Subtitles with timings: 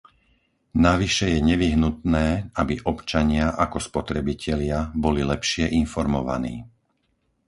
[0.87, 2.25] Navyše je nevyhnutné,
[2.61, 6.55] aby občania, ako spotrebitelia, boli lepšie informovaní.